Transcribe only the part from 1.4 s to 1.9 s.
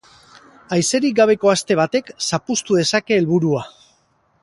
aste